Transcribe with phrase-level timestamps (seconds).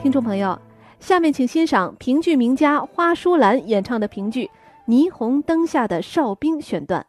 [0.00, 0.56] 听众朋友，
[1.00, 4.46] 下面请欣赏评剧名家花淑兰演唱的评剧
[4.86, 7.04] 《霓虹灯下的哨兵》选段。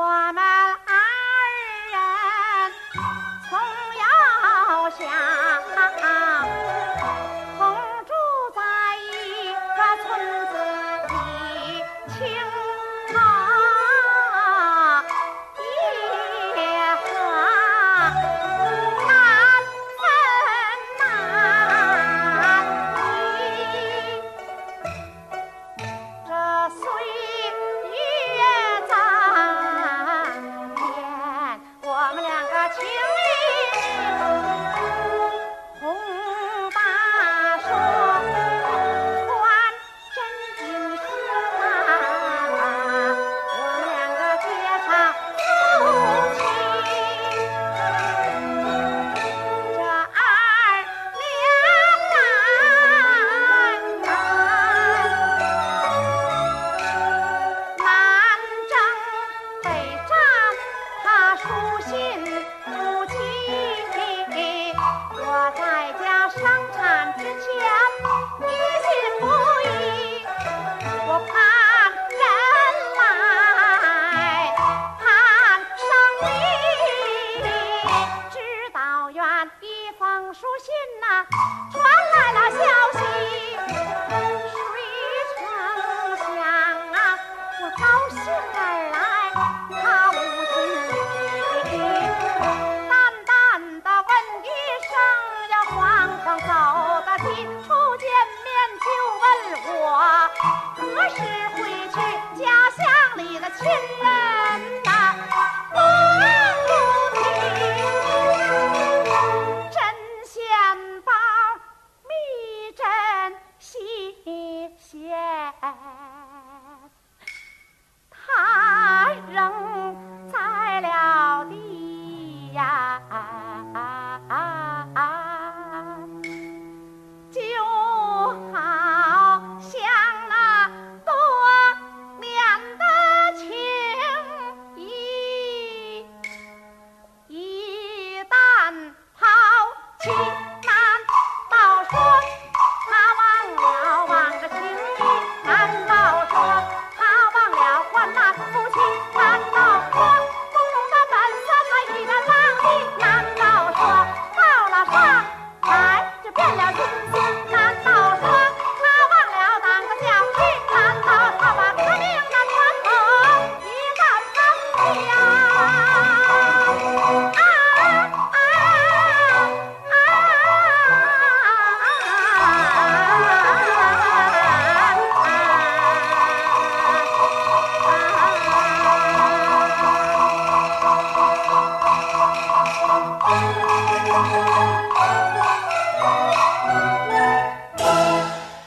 [0.00, 0.59] 我们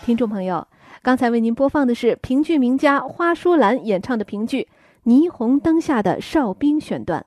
[0.03, 0.67] 听众朋友，
[1.01, 4.67] 刚才为您播放的是评剧名家花淑兰演唱的评剧
[5.09, 7.21] 《霓虹灯下的哨兵》选段。